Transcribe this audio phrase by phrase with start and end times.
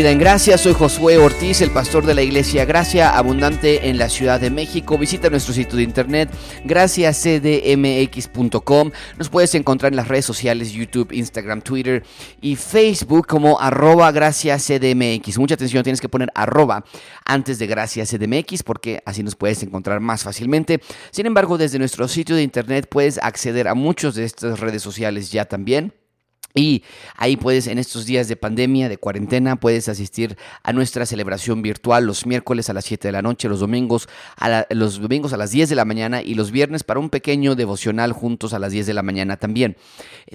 [0.00, 4.08] Vida en Gracia, soy Josué Ortiz, el pastor de la iglesia Gracia Abundante en la
[4.08, 4.96] Ciudad de México.
[4.96, 6.30] Visita nuestro sitio de internet
[6.64, 8.92] graciacdmx.com.
[9.18, 12.02] Nos puedes encontrar en las redes sociales YouTube, Instagram, Twitter
[12.40, 15.36] y Facebook como arroba graciacdmx.
[15.36, 16.82] Mucha atención, tienes que poner arroba
[17.26, 20.80] antes de graciacdmx porque así nos puedes encontrar más fácilmente.
[21.10, 25.30] Sin embargo, desde nuestro sitio de internet puedes acceder a muchas de estas redes sociales
[25.30, 25.92] ya también.
[26.54, 26.82] Y
[27.16, 32.06] ahí puedes, en estos días de pandemia, de cuarentena, puedes asistir a nuestra celebración virtual
[32.06, 35.52] los miércoles a las 7 de la noche, los domingos a, los domingos a las
[35.52, 38.86] 10 de la mañana y los viernes para un pequeño devocional juntos a las 10
[38.86, 39.76] de la mañana también.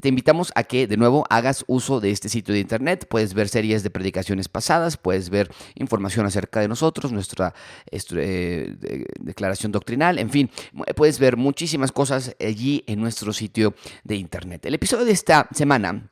[0.01, 3.07] Te invitamos a que de nuevo hagas uso de este sitio de internet.
[3.09, 7.53] Puedes ver series de predicaciones pasadas, puedes ver información acerca de nosotros, nuestra
[7.91, 8.75] eh,
[9.19, 10.49] declaración doctrinal, en fin,
[10.95, 14.65] puedes ver muchísimas cosas allí en nuestro sitio de internet.
[14.65, 16.05] El episodio de esta semana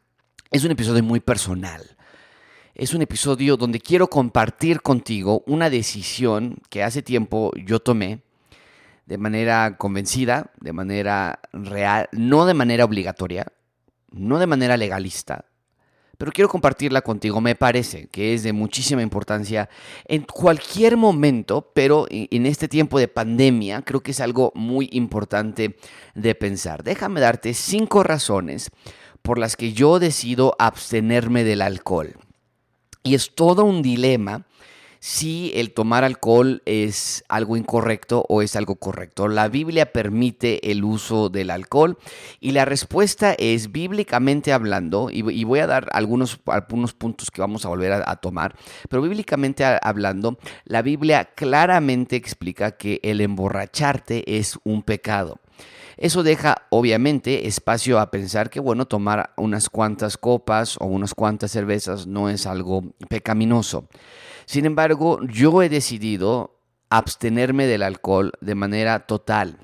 [0.53, 1.81] es un episodio muy personal.
[2.75, 8.21] Es un episodio donde quiero compartir contigo una decisión que hace tiempo yo tomé
[9.07, 13.47] de manera convencida, de manera real, no de manera obligatoria,
[14.11, 15.45] no de manera legalista,
[16.19, 17.41] pero quiero compartirla contigo.
[17.41, 19.69] Me parece que es de muchísima importancia
[20.05, 25.75] en cualquier momento, pero en este tiempo de pandemia creo que es algo muy importante
[26.13, 26.83] de pensar.
[26.83, 28.69] Déjame darte cinco razones
[29.23, 32.13] por las que yo decido abstenerme del alcohol.
[33.01, 34.45] Y es todo un dilema
[34.99, 39.27] si el tomar alcohol es algo incorrecto o es algo correcto.
[39.27, 41.97] La Biblia permite el uso del alcohol
[42.39, 47.65] y la respuesta es bíblicamente hablando, y, voy a dar algunos, algunos puntos que vamos
[47.65, 48.55] a volver a, a tomar,
[48.87, 55.41] pero bíblicamente hablando, la Biblia claramente explica que el emborracharte es un pecado.
[55.97, 61.51] Eso deja obviamente espacio a pensar que bueno, tomar unas cuantas copas o unas cuantas
[61.51, 63.87] cervezas no es algo pecaminoso.
[64.45, 69.57] Sin embargo, yo he decidido abstenerme del alcohol de manera total.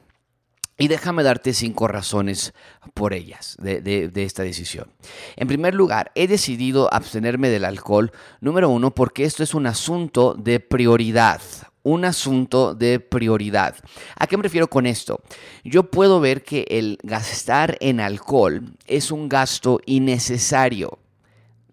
[0.77, 2.53] Y déjame darte cinco razones
[2.93, 4.93] por ellas de, de, esta decisión.
[5.35, 10.35] En primer lugar, he decidido abstenerme del alcohol, número uno, porque esto es un asunto
[10.35, 11.41] de prioridad
[11.83, 13.75] un asunto de prioridad.
[14.15, 15.21] ¿A qué me refiero con esto?
[15.63, 20.99] Yo puedo ver que el gastar en alcohol es un gasto innecesario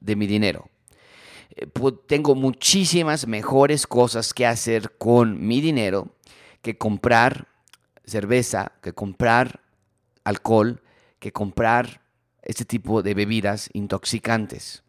[0.01, 0.69] de mi dinero.
[1.57, 1.67] Eh,
[2.07, 6.09] tengo muchísimas mejores cosas que hacer con mi dinero
[6.63, 7.49] que comprar
[8.05, 9.61] cerveza, que comprar
[10.25, 10.83] alcohol,
[11.19, 12.01] que comprar
[12.43, 14.83] este tipo de bebidas intoxicantes.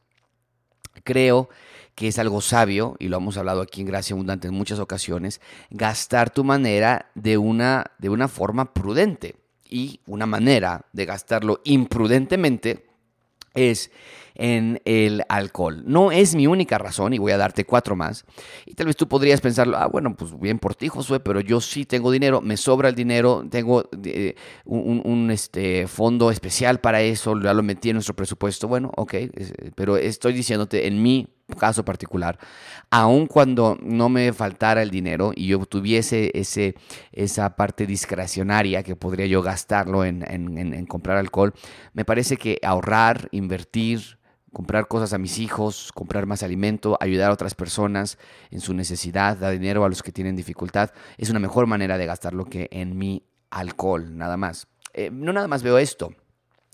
[1.03, 1.49] Creo
[1.97, 5.41] que es algo sabio, y lo hemos hablado aquí en Gracia Abundante en muchas ocasiones,
[5.71, 9.35] gastar tu manera de una, de una forma prudente.
[9.67, 12.85] Y una manera de gastarlo imprudentemente
[13.55, 13.89] es
[14.35, 15.81] en el alcohol.
[15.87, 18.25] No es mi única razón y voy a darte cuatro más.
[18.67, 21.59] Y tal vez tú podrías pensarlo, ah, bueno, pues bien por ti, Josué, pero yo
[21.61, 27.33] sí tengo dinero, me sobra el dinero, tengo eh, un, este, fondo especial para eso,
[27.41, 28.67] ya lo metí en nuestro presupuesto.
[28.67, 29.15] Bueno, ok,
[29.73, 32.37] pero estoy diciéndote en mi caso particular,
[32.89, 36.75] aun cuando no me faltara el dinero y yo tuviese ese,
[37.11, 41.53] esa parte discrecionaria que podría yo gastarlo en, en comprar alcohol,
[41.93, 44.17] me parece que ahorrar, invertir,
[44.57, 48.17] comprar cosas a mis hijos, comprar más alimento, ayudar a otras personas
[48.49, 52.05] en su necesidad, dar dinero a los que tienen dificultad, es una mejor manera de
[52.05, 54.67] gastarlo que en mi alcohol, nada más.
[54.93, 56.11] Eh, no nada más veo esto.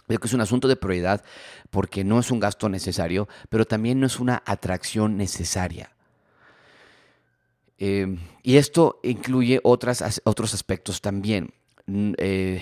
[0.07, 1.23] Veo que es un asunto de prioridad
[1.69, 5.91] porque no es un gasto necesario, pero también no es una atracción necesaria.
[7.79, 11.53] Eh, y esto incluye otras, otros aspectos también.
[11.87, 12.61] Eh,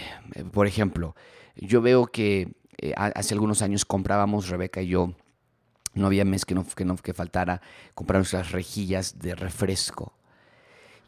[0.52, 1.16] por ejemplo,
[1.56, 5.14] yo veo que eh, hace algunos años comprábamos, Rebeca y yo,
[5.94, 7.62] no había mes que no, que no que faltara
[7.94, 10.14] comprar nuestras rejillas de refresco.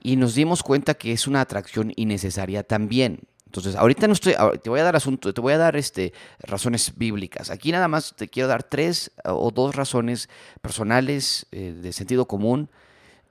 [0.01, 3.21] Y nos dimos cuenta que es una atracción innecesaria también.
[3.53, 4.33] Entonces, ahorita no estoy,
[4.63, 7.51] te voy a dar asunto, te voy a dar este, razones bíblicas.
[7.51, 10.27] Aquí nada más te quiero dar tres o dos razones
[10.59, 12.67] personales eh, de sentido común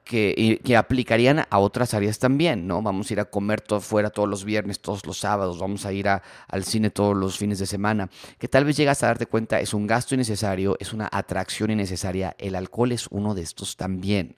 [0.04, 2.82] que, que, aplicarían a otras áreas también, ¿no?
[2.82, 5.92] Vamos a ir a comer todo fuera todos los viernes, todos los sábados, vamos a
[5.92, 8.08] ir al cine todos los fines de semana,
[8.38, 12.36] que tal vez llegas a darte cuenta es un gasto innecesario, es una atracción innecesaria.
[12.38, 14.36] El alcohol es uno de estos también,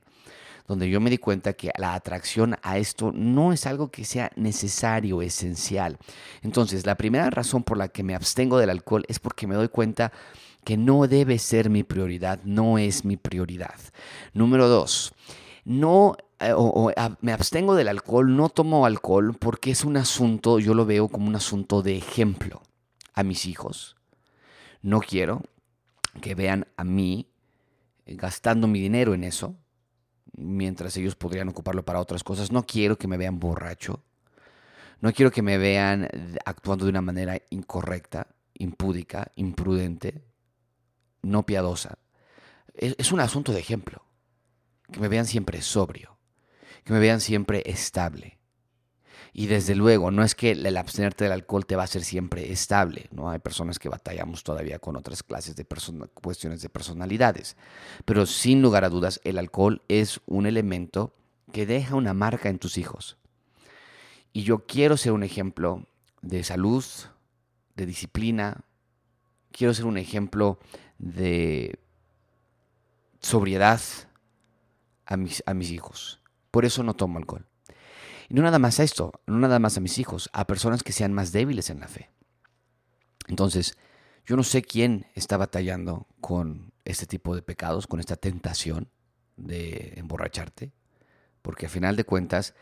[0.66, 4.30] donde yo me di cuenta que la atracción a esto no es algo que sea
[4.36, 5.98] necesario, esencial.
[6.42, 9.68] Entonces, la primera razón por la que me abstengo del alcohol es porque me doy
[9.68, 10.12] cuenta
[10.64, 13.78] que no debe ser mi prioridad, no es mi prioridad.
[14.32, 15.12] Número dos,
[15.64, 16.90] no eh, o,
[17.20, 21.28] me abstengo del alcohol, no tomo alcohol porque es un asunto, yo lo veo como
[21.28, 22.62] un asunto de ejemplo
[23.14, 23.96] a mis hijos.
[24.82, 25.42] No quiero
[26.20, 27.28] que vean a mí
[28.06, 29.56] gastando mi dinero en eso,
[30.36, 32.52] mientras ellos podrían ocuparlo para otras cosas.
[32.52, 34.02] No quiero que me vean borracho.
[35.00, 36.08] No quiero que me vean
[36.44, 40.24] actuando de una manera incorrecta, impúdica, imprudente,
[41.22, 41.98] no piadosa.
[42.74, 44.04] Es, un asunto de ejemplo.
[44.90, 46.18] Que me vean siempre sobrio.
[46.84, 48.38] Que me vean siempre estable.
[49.36, 52.52] Y desde luego, no es que el abstenerte del alcohol te va a hacer siempre
[52.52, 53.30] estable, ¿no?
[53.30, 55.66] Hay personas que batallamos todavía con otras clases de
[56.14, 57.56] cuestiones de personalidades.
[58.04, 61.12] Pero sin lugar a dudas, el alcohol es un elemento
[61.50, 63.16] que deja una marca en tus hijos.
[64.32, 65.88] Y yo quiero ser un ejemplo
[66.22, 66.84] de salud,
[67.74, 68.60] de disciplina,
[69.50, 70.60] quiero ser un ejemplo
[70.98, 71.80] de
[73.18, 73.80] sobriedad
[75.06, 76.20] a mis, a mis hijos.
[76.52, 77.44] Por eso no tomo alcohol.
[78.28, 80.92] Y no nada más a esto, no nada más a mis hijos, a personas que
[80.92, 82.10] sean más débiles en la fe.
[83.28, 83.76] Entonces,
[84.26, 88.88] yo no sé quién está batallando con este tipo de pecados, con esta tentación
[89.36, 90.72] de emborracharte,
[91.42, 92.54] porque a final de cuentas,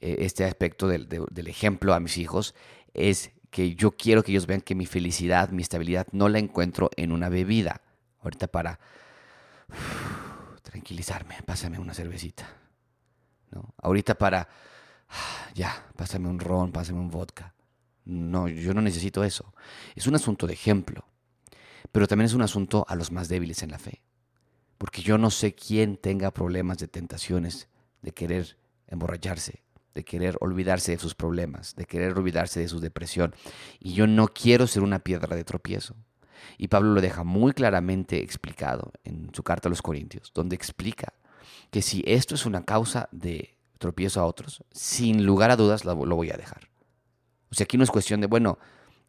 [0.00, 2.54] eh, este aspecto del, del, ejemplo a mis hijos
[2.92, 6.90] es que yo quiero que ellos vean que mi felicidad, mi estabilidad, no la encuentro
[6.96, 7.80] en una bebida.
[8.20, 8.78] Ahorita para
[10.62, 12.46] tranquilizarme, pásame una cervecita.
[13.50, 13.74] ¿no?
[13.78, 14.48] Ahorita para
[15.54, 17.54] ya, pásame un ron, pásame un vodka.
[18.04, 19.52] No, yo no necesito eso.
[19.94, 21.04] Es un asunto de ejemplo,
[21.92, 24.02] pero también es un asunto a los más débiles en la fe.
[24.78, 27.68] Porque yo no sé quién tenga problemas de tentaciones,
[28.02, 29.64] de querer emborracharse,
[29.94, 33.34] de querer olvidarse de sus problemas, de querer olvidarse de su depresión.
[33.80, 35.96] Y yo no quiero ser una piedra de tropiezo.
[36.58, 41.14] Y Pablo lo deja muy claramente explicado en su carta a los Corintios, donde explica
[41.70, 45.94] que si esto es una causa de tropiezo a otros, sin lugar a dudas lo,
[45.94, 46.68] voy a dejar.
[47.50, 48.58] O sea, aquí no es cuestión de, bueno,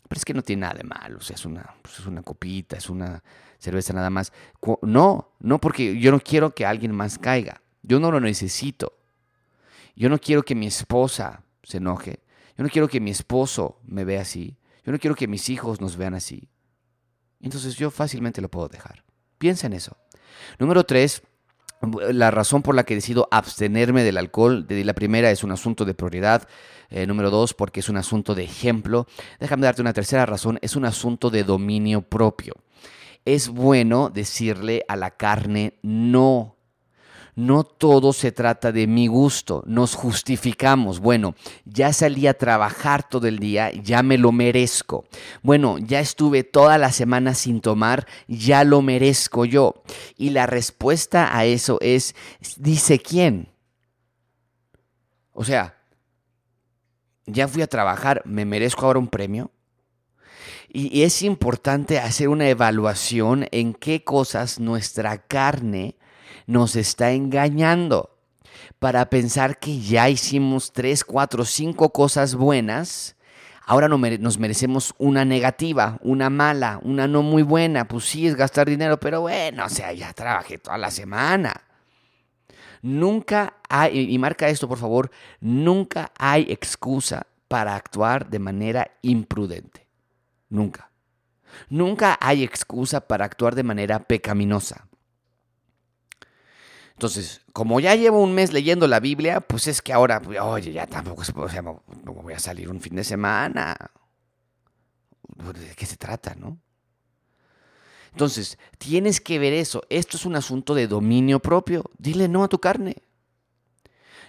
[0.07, 2.21] pero es que no tiene nada de malo, o sea, es una, pues, es una
[2.21, 3.23] copita, es una
[3.57, 4.31] cerveza nada más.
[4.81, 8.93] No, no, porque yo no quiero que alguien más caiga, yo no lo necesito.
[9.95, 12.19] Yo no quiero que mi esposa se enoje,
[12.55, 14.55] yo no quiero que mi esposo me vea así,
[14.85, 16.49] yo no quiero que mis hijos nos vean así.
[17.39, 19.03] Entonces yo fácilmente lo puedo dejar.
[19.39, 19.97] Piensa en eso.
[20.59, 21.23] Número tres,
[21.81, 25.93] la razón por la que decido abstenerme del alcohol, la primera es un asunto de
[25.93, 26.47] prioridad,
[26.89, 29.07] eh, número dos porque es un asunto de ejemplo,
[29.39, 32.53] déjame darte una tercera razón, es un asunto de dominio propio.
[33.25, 36.56] Es bueno decirle a la carne no
[37.37, 40.99] no todo se trata de mi gusto, nos justificamos.
[40.99, 41.35] Bueno,
[41.65, 45.05] ya salí a trabajar todo el día, ya me lo merezco.
[45.43, 49.83] Bueno, ya estuve toda la semana sin tomar, ya lo merezco yo.
[50.17, 52.15] Y la respuesta a eso es,
[52.57, 53.49] dice quién.
[55.31, 55.77] O sea,
[57.27, 59.51] ya fui a trabajar, ¿me merezco ahora un premio?
[60.69, 65.97] Y es importante hacer una evaluación en qué cosas nuestra carne
[66.47, 68.17] nos está engañando
[68.79, 73.15] para pensar que ya hicimos tres, cuatro, cinco cosas buenas.
[73.65, 77.87] Ahora nos merecemos una negativa, una mala, una no muy buena.
[77.87, 81.53] Pues sí, es gastar dinero, pero bueno, o sea, ya trabajé toda la semana.
[82.81, 89.85] Nunca hay, y marca esto por favor, nunca hay excusa para actuar de manera imprudente.
[90.49, 90.89] Nunca.
[91.69, 94.86] Nunca hay excusa para actuar de manera pecaminosa.
[96.97, 100.87] Entonces, como ya llevo un mes leyendo la Biblia, pues es que ahora, oye, ya
[100.87, 103.77] tampoco o sea, voy a salir un fin de semana.
[105.21, 106.57] ¿De qué se trata, no?
[108.13, 109.83] Entonces, tienes que ver eso.
[109.89, 111.83] Esto es un asunto de dominio propio.
[111.99, 113.03] Dile no a tu carne.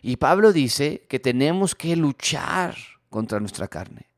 [0.03, 2.77] Y Pablo dice que tenemos que luchar
[3.09, 4.11] contra nuestra carne.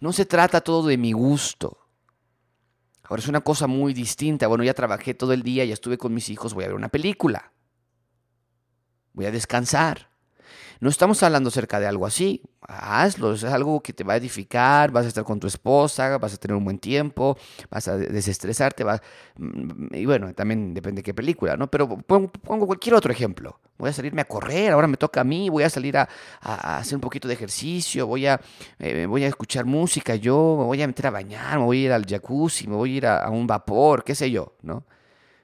[0.00, 1.81] No se trata todo de mi gusto.
[3.12, 4.46] Ahora es una cosa muy distinta.
[4.46, 6.88] Bueno, ya trabajé todo el día, ya estuve con mis hijos, voy a ver una
[6.88, 7.52] película.
[9.12, 10.11] Voy a descansar.
[10.82, 12.42] No estamos hablando acerca de algo así.
[12.60, 16.34] Hazlo, es algo que te va a edificar, vas a estar con tu esposa, vas
[16.34, 17.38] a tener un buen tiempo,
[17.70, 19.00] vas a desestresarte, vas...
[19.36, 21.70] Mm, y bueno, también depende de qué película, ¿no?
[21.70, 23.60] Pero pongo cualquier otro ejemplo.
[23.78, 26.08] Voy a salirme a correr, ahora me toca a mí, voy a salir a,
[26.40, 28.40] hacer un poquito de ejercicio, voy a,
[28.80, 31.84] eh, voy a escuchar música yo, me voy a meter a bañar, me voy a
[31.84, 34.82] ir al jacuzzi, me voy a ir a, a un vapor, qué sé yo, ¿no?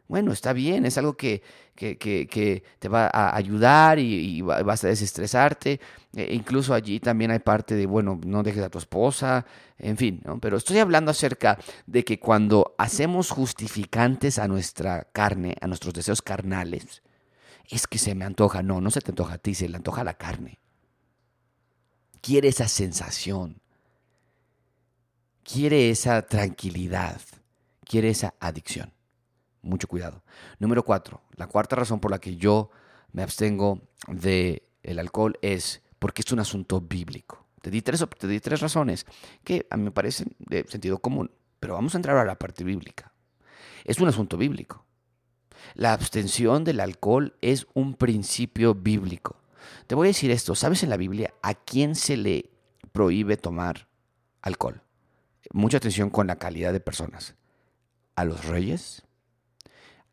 [0.09, 1.43] Bueno, está bien, es algo que,
[1.75, 5.81] que, te va a ayudar y, vas a desestresarte.
[6.15, 9.45] E incluso allí también hay parte de, bueno, no dejes a tu esposa,
[9.79, 10.41] en fin, ¿no?
[10.41, 16.23] Pero estoy hablando acerca de que cuando hacemos justificantes a nuestra carne, a nuestros deseos
[16.23, 17.03] carnales,
[17.69, 18.63] es que se me antoja.
[18.63, 20.59] No, no se te antoja a ti, se le antoja a la carne.
[22.23, 23.61] Quiere esa sensación.
[25.45, 27.21] Quiere esa tranquilidad.
[27.85, 28.98] Quiere esa adicción.
[29.63, 30.23] Mucho cuidado.
[30.59, 32.71] Número cuatro, la cuarta razón por la que yo
[33.13, 37.47] me abstengo del el alcohol es porque es un asunto bíblico.
[37.61, 39.05] Te di, tres, te di tres razones
[39.45, 42.63] que a mí me parecen de sentido común, pero vamos a entrar a la parte
[42.65, 43.13] bíblica.
[43.85, 44.85] Es un asunto bíblico.
[45.75, 49.37] La abstención del alcohol es un principio bíblico.
[49.87, 52.51] Te voy a decir esto, ¿sabes en la Biblia a quién se le
[52.93, 53.89] prohíbe tomar
[54.41, 54.83] alcohol?
[55.53, 57.35] Mucha atención con la calidad de personas.
[58.15, 59.03] A los reyes,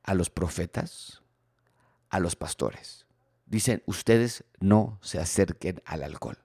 [0.05, 1.21] a los profetas,
[2.09, 3.05] a los pastores.
[3.45, 6.37] Dicen, ustedes no se acerquen al alcohol.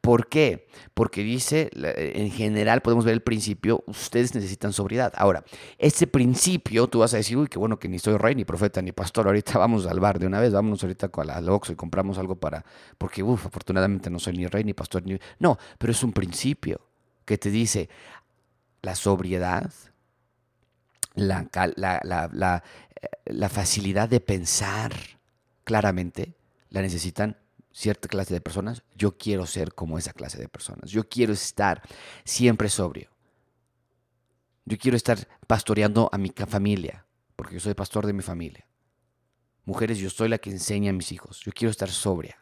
[0.00, 0.66] ¿Por qué?
[0.92, 5.12] Porque dice, en general podemos ver el principio, ustedes necesitan sobriedad.
[5.16, 5.44] Ahora,
[5.78, 8.82] ese principio, tú vas a decir, uy, qué bueno que ni soy rey, ni profeta,
[8.82, 12.18] ni pastor, ahorita vamos al bar de una vez, vámonos ahorita al Oxxo y compramos
[12.18, 12.64] algo para,
[12.98, 15.18] porque, uff, afortunadamente no soy ni rey, ni pastor, ni...
[15.38, 16.80] No, pero es un principio
[17.24, 17.88] que te dice,
[18.82, 19.72] la sobriedad,
[21.14, 22.64] la, la,
[23.00, 24.92] eh, la facilidad de pensar
[25.64, 26.34] claramente,
[26.70, 27.36] la necesitan
[27.72, 30.90] cierta clase de personas, yo quiero ser como esa clase de personas.
[30.90, 31.82] Yo quiero estar
[32.24, 33.10] siempre sobrio.
[34.64, 37.04] Yo quiero estar pastoreando a mi familia,
[37.34, 38.66] porque yo soy pastor de mi familia.
[39.64, 41.40] Mujeres, yo soy la que enseña a mis hijos.
[41.40, 42.41] Yo quiero estar sobria.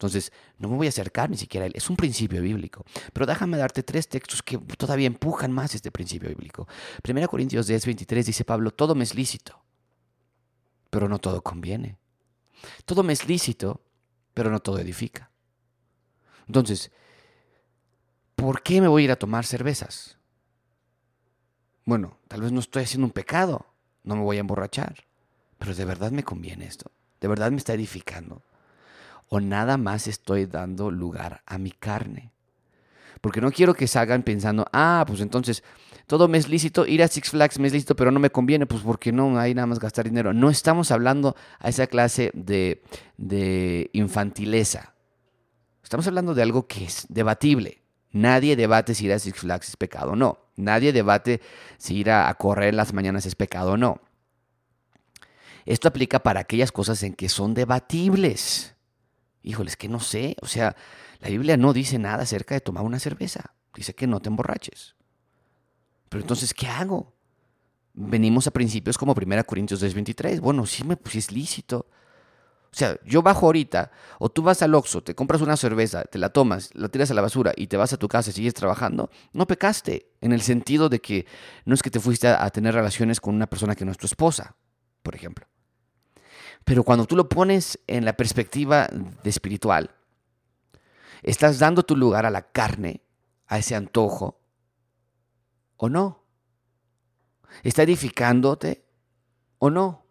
[0.00, 1.74] Entonces, no me voy a acercar ni siquiera a él.
[1.76, 2.86] Es un principio bíblico.
[3.12, 6.66] Pero déjame darte tres textos que todavía empujan más este principio bíblico.
[7.06, 9.62] 1 Corintios 10, 23 dice Pablo, todo me es lícito,
[10.88, 11.98] pero no todo conviene.
[12.86, 13.82] Todo me es lícito,
[14.32, 15.30] pero no todo edifica.
[16.46, 16.90] Entonces,
[18.36, 20.16] ¿por qué me voy a ir a tomar cervezas?
[21.84, 23.66] Bueno, tal vez no estoy haciendo un pecado,
[24.02, 25.04] no me voy a emborrachar,
[25.58, 26.90] pero ¿de verdad me conviene esto?
[27.20, 28.42] ¿De verdad me está edificando?
[29.30, 32.32] ¿O nada más estoy dando lugar a mi carne?
[33.22, 35.64] Porque no quiero que salgan pensando, ah, pues entonces
[36.06, 38.66] todo me es lícito, ir a Six Flags me es lícito, pero no me conviene,
[38.66, 40.34] pues porque no hay nada más gastar dinero.
[40.34, 42.82] No estamos hablando a esa clase de,
[43.16, 44.94] de infantileza.
[45.82, 47.80] Estamos hablando de algo que es debatible.
[48.12, 50.40] Nadie debate si ir a Six Flags es pecado o no.
[50.56, 51.40] Nadie debate
[51.78, 54.00] si ir a, correr las mañanas es pecado o no.
[55.64, 58.74] Esto aplica para aquellas cosas en que son debatibles.
[59.42, 60.36] Híjoles, que no sé.
[60.42, 60.76] O sea,
[61.20, 63.54] la Biblia no dice nada acerca de tomar una cerveza.
[63.74, 64.96] Dice que no te emborraches.
[66.08, 67.14] Pero entonces, ¿qué hago?
[67.94, 70.40] Venimos a principios como 1 Corintios 2.23.
[70.40, 71.86] Bueno, sí, me, pues es lícito.
[72.72, 76.18] O sea, yo bajo ahorita, o tú vas al Oxxo, te compras una cerveza, te
[76.18, 78.54] la tomas, la tiras a la basura y te vas a tu casa y sigues
[78.54, 81.26] trabajando, no pecaste, en el sentido de que
[81.64, 84.06] no es que te fuiste a tener relaciones con una persona que no es tu
[84.06, 84.54] esposa,
[85.02, 85.49] por ejemplo.
[86.64, 89.90] Pero cuando tú lo pones en la perspectiva de espiritual,
[91.22, 93.02] ¿Estás dando tu lugar a la carne,
[93.46, 94.40] a ese antojo?
[95.76, 96.24] ¿O no?
[97.62, 98.84] ¿Está edificándote
[99.58, 100.06] o no?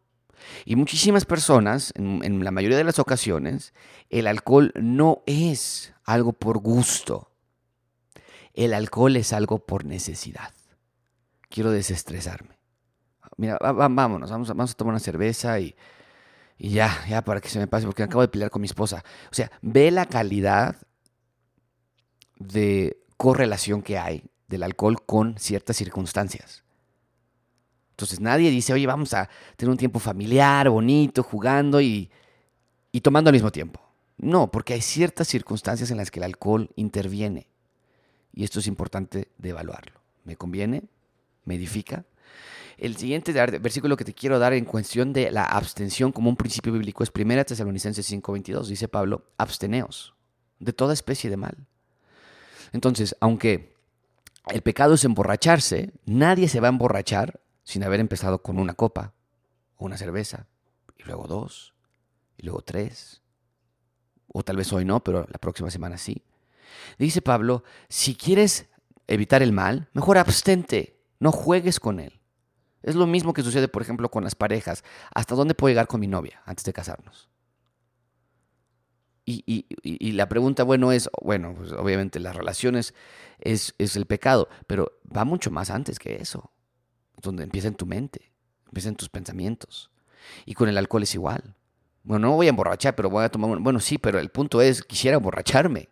[0.66, 3.74] Y muchísimas personas, en, la mayoría de las ocasiones,
[4.10, 7.32] el alcohol no es algo por gusto.
[8.54, 10.54] El alcohol es algo por necesidad.
[11.50, 12.60] Quiero desestresarme.
[13.38, 15.76] Mira, vámonos, vamos, vamos a tomar una cerveza y,
[16.62, 19.04] y ya, ya para que se me pase, porque acabo de pelear con mi esposa.
[19.32, 20.76] O sea, ve la calidad
[22.38, 26.66] de correlación que hay del alcohol con ciertas circunstancias.
[27.92, 32.12] Entonces nadie dice, oye, vamos a tener un tiempo familiar, bonito, jugando y,
[32.92, 33.80] y tomando al mismo tiempo.
[34.18, 37.48] No, porque hay ciertas circunstancias en las que el alcohol interviene.
[38.34, 40.02] Y esto es importante de evaluarlo.
[40.26, 40.84] ¿Me conviene?
[41.46, 42.04] ¿Me edifica?
[42.80, 46.72] El siguiente versículo que te quiero dar en cuestión de la abstención como un principio
[46.72, 48.70] bíblico es 1 Tesalonicenses 5:22.
[48.70, 50.14] Dice Pablo, absteneos
[50.60, 51.68] de toda especie de mal.
[52.72, 53.76] Entonces, aunque
[54.48, 59.14] el pecado es emborracharse, nadie se va a emborrachar sin haber empezado con una copa
[59.76, 60.48] o una cerveza,
[60.98, 61.74] y luego dos,
[62.38, 63.22] y luego tres,
[64.28, 66.24] o tal vez hoy no, pero la próxima semana sí.
[66.98, 68.70] Dice Pablo, si quieres
[69.08, 72.19] evitar el mal, mejor abstente, no juegues con él.
[72.84, 74.84] Es lo mismo que sucede, por ejemplo, con las parejas.
[75.14, 77.30] ¿Hasta dónde puedo llegar con mi novia antes de casarnos?
[79.32, 82.96] Y, la pregunta, bueno, es, bueno, pues obviamente las relaciones
[83.38, 86.52] es, es, el pecado, pero va mucho más antes que eso,
[87.22, 88.32] donde empieza en tu mente,
[88.66, 89.92] empieza en tus pensamientos.
[90.46, 91.56] Y con el alcohol es igual.
[92.04, 94.82] Bueno, no voy a emborrachar, pero voy a tomar, bueno, sí, pero el punto es,
[94.82, 95.90] quisiera emborracharme.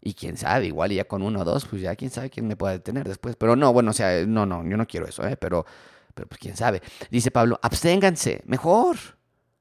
[0.00, 2.56] Y quién sabe, igual ya con uno o dos, pues ya quién sabe quién me
[2.56, 3.34] puede detener después.
[3.34, 5.36] Pero no, bueno, o sea, no, no, yo no quiero eso, ¿eh?
[5.36, 5.66] pero,
[6.14, 6.82] pero pues quién sabe.
[7.10, 8.96] Dice Pablo, absténganse, mejor.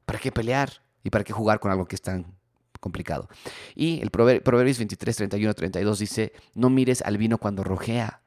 [0.05, 0.84] ¿Para qué pelear?
[1.03, 2.36] ¿Y para qué jugar con algo que es tan
[2.81, 3.29] complicado.
[3.75, 8.22] Y el Proverbios 23, 31, 32 dice, no mires al vino cuando rojea,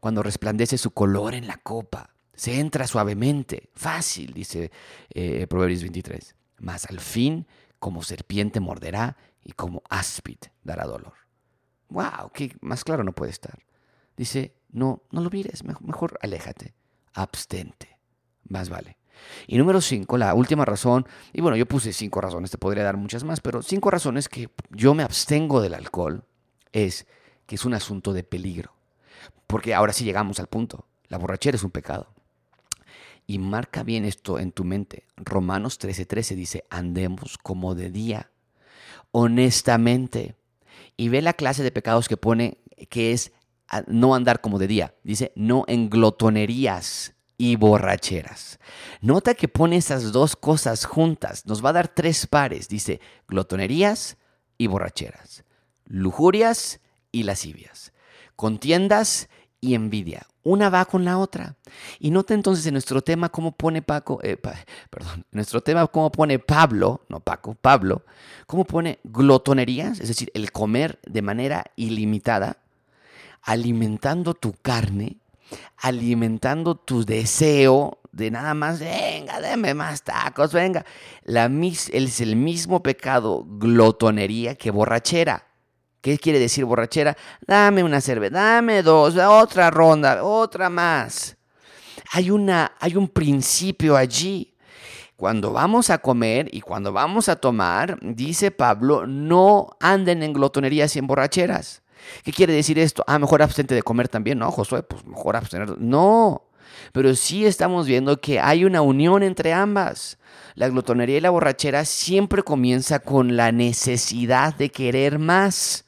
[0.00, 2.14] cuando resplandece su color en la copa.
[2.34, 4.70] se entra suavemente, fácil, dice
[5.10, 6.34] eh, Proverbios 23.
[6.58, 7.46] Mas al fin,
[7.78, 11.14] como serpiente morderá y como áspid dará dolor.
[11.88, 12.30] ¡Wow!
[12.34, 13.58] ¿Qué más claro no puede estar?
[14.18, 16.74] Dice, no, no lo mires, mejor, aléjate,
[17.16, 17.98] abstente,
[18.48, 18.96] más vale.
[19.46, 22.96] Y número cinco, la última razón, y bueno, yo puse cinco razones, te podría dar
[22.96, 26.24] muchas más, pero cinco razones que yo me abstengo del alcohol
[26.72, 27.06] es
[27.46, 28.72] que es un asunto de peligro.
[29.46, 32.08] Porque ahora sí llegamos al punto, la borrachera es un pecado.
[33.26, 35.04] Y marca bien esto en tu mente.
[35.16, 38.30] Romanos 13:13 13 dice, andemos como de día,
[39.10, 40.36] honestamente.
[40.96, 42.58] Y ve la clase de pecados que pone
[42.88, 43.32] que es
[43.86, 44.94] no andar como de día.
[45.02, 48.58] Dice, no en glotonerías y borracheras.
[49.00, 51.46] Nota que pone esas dos cosas juntas.
[51.46, 52.68] Nos va a dar tres pares.
[52.68, 54.16] Dice, glotonerías
[54.58, 55.44] y borracheras.
[55.86, 56.80] Lujurias
[57.12, 57.92] y lascivias.
[58.36, 59.28] Contiendas
[59.60, 60.26] y envidia.
[60.42, 61.56] Una va con la otra.
[61.98, 66.12] Y nota entonces en nuestro tema cómo pone Paco, eh, perdón, en nuestro tema cómo
[66.12, 68.04] pone Pablo, no Paco, Pablo,
[68.46, 72.58] cómo pone glotonerías, es decir, el comer de manera ilimitada,
[73.46, 75.18] alimentando tu carne,
[75.78, 80.84] alimentando tu deseo de nada más, venga, deme más tacos, venga.
[81.22, 85.46] La, es el mismo pecado, glotonería, que borrachera.
[86.00, 87.16] ¿Qué quiere decir borrachera?
[87.46, 91.36] Dame una cerveza, dame dos, otra ronda, otra más.
[92.12, 94.54] Hay, una, hay un principio allí.
[95.16, 100.94] Cuando vamos a comer y cuando vamos a tomar, dice Pablo, no anden en glotonerías
[100.96, 101.82] y en borracheras.
[102.24, 103.04] ¿Qué quiere decir esto?
[103.06, 104.38] Ah, mejor abstente de comer también.
[104.38, 105.78] No, Josué, pues mejor abstener.
[105.78, 106.42] No,
[106.92, 110.18] pero sí estamos viendo que hay una unión entre ambas.
[110.54, 115.84] La glotonería y la borrachera siempre comienza con la necesidad de querer más.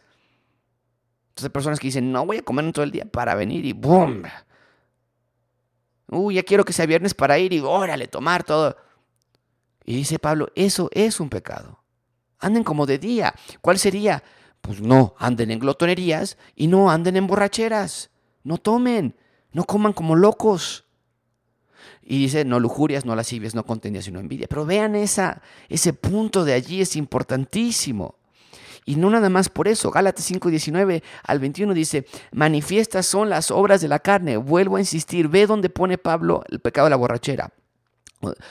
[1.31, 3.73] Entonces hay personas que dicen, no voy a comer todo el día para venir y
[3.73, 4.25] ¡boom!
[6.09, 8.77] Uy, ya quiero que sea viernes para ir y órale, tomar todo.
[9.85, 11.83] Y dice Pablo, eso es un pecado.
[12.41, 13.35] Anden como de día.
[13.61, 14.23] ¿Cuál sería?
[14.61, 18.11] Pues no, anden en glotonerías y no anden en borracheras.
[18.43, 19.15] No tomen,
[19.53, 20.85] no coman como locos.
[22.03, 24.47] Y dice, no lujurias, no lascivias, no contendias, sino envidia.
[24.49, 28.17] Pero vean ese punto de allí, es importantísimo.
[28.87, 29.91] Y no nada más por eso.
[29.91, 34.39] Gálatas 5, 19 al 21 dice, manifiestas son las obras de la carne.
[34.39, 37.53] Vuelvo a insistir, ve donde pone Pablo el pecado de la borrachera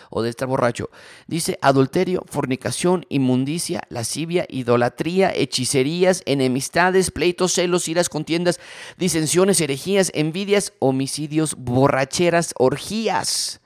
[0.10, 0.90] o de estar borracho.
[1.28, 8.60] Dice adulterio, fornicación, inmundicia, lascivia, idolatría, hechicerías, enemistades, pleitos, celos, iras, contiendas,
[8.98, 13.62] disensiones, herejías, envidias, homicidios, borracheras, orgías.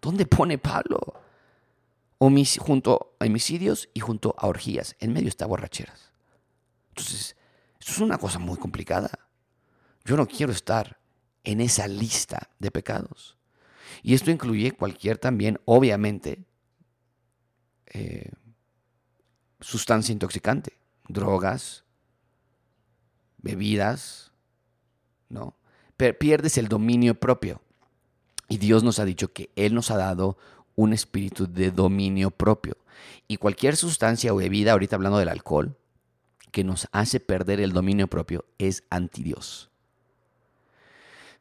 [0.00, 1.00] ¿Dónde pone Pablo?
[2.58, 4.94] junto a homicidios y junto a orgías.
[5.00, 6.12] En medio está borracheras.
[6.90, 7.34] Entonces,
[7.78, 9.10] esto es una cosa muy complicada.
[10.04, 10.98] Yo no quiero estar
[11.44, 13.38] en esa lista de pecados.
[14.02, 16.44] Y esto incluye cualquier también, obviamente,
[17.86, 18.30] eh,
[19.60, 21.84] sustancia intoxicante, drogas,
[23.38, 24.32] bebidas,
[25.28, 25.56] ¿no?
[26.18, 27.60] pierdes el dominio propio.
[28.48, 30.38] Y Dios nos ha dicho que Él nos ha dado
[30.74, 32.76] un espíritu de dominio propio.
[33.28, 35.76] Y cualquier sustancia o bebida, ahorita hablando del alcohol,
[36.50, 39.69] que nos hace perder el dominio propio es anti Dios.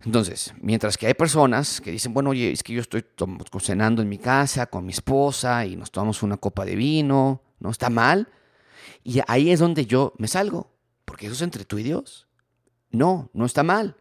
[0.05, 3.05] Entonces, mientras que hay personas que dicen, bueno, oye, es que yo estoy
[3.59, 7.69] cenando en mi casa con mi esposa y nos tomamos una copa de vino, no
[7.69, 8.29] está mal.
[9.03, 10.71] Y ahí es donde yo me salgo,
[11.03, 12.27] porque eso es entre tú y Dios.
[12.91, 13.97] No, no está mal.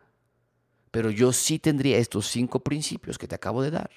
[0.91, 3.91] Pero yo sí tendría estos cinco principios que te acabo de dar.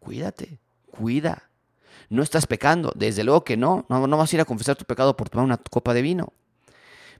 [0.00, 1.50] Cuídate, cuida
[2.12, 2.92] no estás pecando.
[2.94, 5.46] Desde luego que no, no, no vas a ir a confesar tu pecado por tomar
[5.46, 6.32] una copa de vino.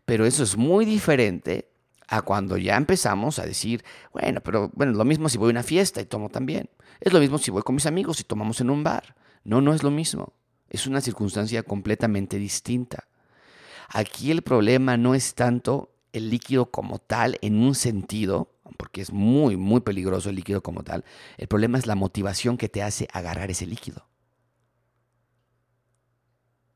[0.05, 1.72] Pero eso es muy diferente
[2.12, 5.62] a cuando ya empezamos a decir, bueno, pero bueno, lo mismo si voy a una
[5.62, 6.68] fiesta y tomo también.
[7.01, 9.16] Es lo mismo si voy con mis amigos y tomamos en un bar.
[9.44, 10.35] No, no es lo mismo.
[10.68, 13.09] Es una circunstancia completamente distinta.
[13.88, 19.11] Aquí el problema no es tanto el líquido como tal en un sentido, porque es
[19.11, 21.07] muy, muy peligroso el líquido como tal.
[21.38, 24.07] El problema es la motivación que te hace agarrar ese líquido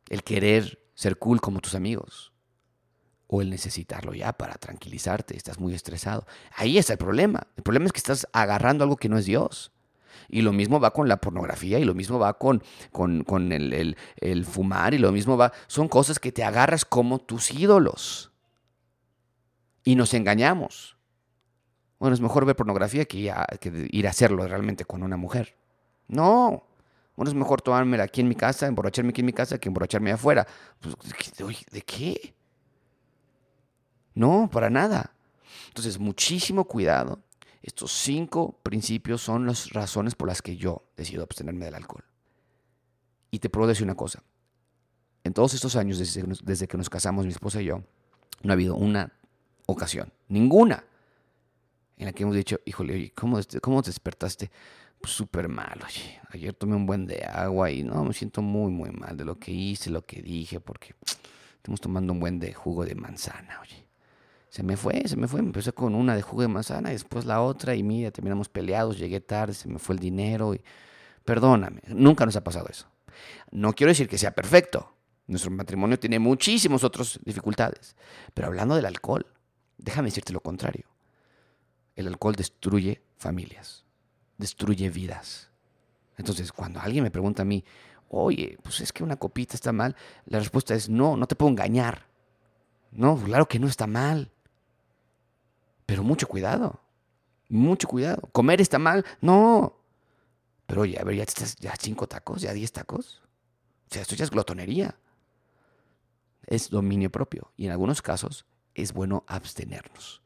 [0.08, 2.32] el querer ser cool como tus amigos
[3.28, 6.26] o el necesitarlo ya para tranquilizarte, estás muy estresado.
[6.56, 7.46] Ahí está el problema.
[7.56, 9.72] El problema es que estás agarrando algo que no es Dios.
[10.28, 12.62] Y lo mismo va con la pornografía y lo mismo va con,
[12.92, 15.52] con, el, el, fumar y lo mismo va...
[15.66, 18.32] Son cosas que te agarras como tus ídolos.
[19.84, 20.96] Y nos engañamos.
[21.98, 25.56] Bueno, es mejor ver pornografía que, que ir a hacerlo realmente con una mujer.
[26.08, 26.64] No,
[27.16, 30.12] bueno, es mejor tomármela aquí en mi casa, emborracharme aquí en mi casa, que emborracharme
[30.12, 30.46] afuera.
[30.80, 30.94] Pues,
[31.70, 32.35] ¿De qué?
[34.16, 35.12] No, para nada.
[35.68, 37.20] Entonces, muchísimo cuidado.
[37.62, 42.04] Estos cinco principios son las razones por las que yo decido abstenerme del alcohol.
[43.30, 44.22] Y te puedo decir una cosa.
[45.22, 47.82] En todos estos años, desde, que nos casamos, mi esposa y yo,
[48.42, 49.12] no ha habido una
[49.66, 50.84] ocasión, ninguna,
[51.98, 54.50] en la que hemos dicho, híjole, oye, ¿cómo, cómo despertaste?
[55.00, 56.20] Pues súper mal, oye.
[56.30, 59.38] Ayer tomé un buen de agua y no, me siento muy, muy mal de lo
[59.38, 60.94] que hice, lo que dije, porque
[61.56, 63.85] estamos tomando un buen de jugo de manzana, oye.
[64.56, 67.26] Se me fue, se me fue, empecé con una de jugo de manzana y después
[67.26, 70.62] la otra y mira, terminamos peleados, llegué tarde, se me fue el dinero y
[71.26, 72.86] perdóname, nunca nos ha pasado eso.
[73.50, 74.94] No quiero decir que sea perfecto,
[75.26, 77.96] nuestro matrimonio tiene muchísimas otras dificultades,
[78.32, 79.26] pero hablando del alcohol,
[79.76, 80.86] déjame decirte lo contrario.
[81.94, 83.84] El alcohol destruye familias,
[84.38, 85.50] destruye vidas.
[86.16, 87.62] Entonces, cuando alguien me pregunta a mí,
[88.08, 91.50] oye, pues es que una copita está mal, la respuesta es no, no te puedo
[91.50, 92.06] engañar.
[92.90, 94.32] No, claro que no está mal.
[95.86, 96.80] Pero mucho cuidado,
[97.48, 98.28] mucho cuidado.
[98.32, 99.04] ¿Comer está mal?
[99.20, 99.76] No.
[100.66, 103.22] Pero oye, a ver, ya, estás, ya cinco tacos, ya diez tacos.
[103.88, 104.96] O sea, esto ya es glotonería.
[106.46, 107.52] Es dominio propio.
[107.56, 110.22] Y en algunos casos es bueno abstenernos.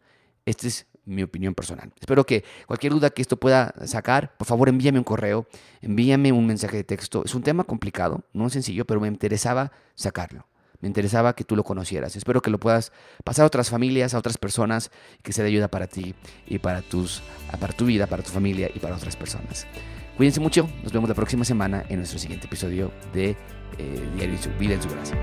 [0.46, 1.92] Esta es mi opinión personal.
[2.00, 5.46] Espero que cualquier duda que esto pueda sacar, por favor envíame un correo,
[5.80, 7.22] envíame un mensaje de texto.
[7.24, 10.46] Es un tema complicado, no es sencillo, pero me interesaba sacarlo.
[10.80, 12.16] Me interesaba que tú lo conocieras.
[12.16, 12.92] Espero que lo puedas
[13.24, 14.90] pasar a otras familias, a otras personas,
[15.22, 16.14] que sea de ayuda para ti
[16.46, 17.22] y para, tus,
[17.58, 19.66] para tu vida, para tu familia y para otras personas.
[20.16, 20.68] Cuídense mucho.
[20.82, 23.36] Nos vemos la próxima semana en nuestro siguiente episodio de
[23.78, 25.16] eh, Diario Vida en su Gracia.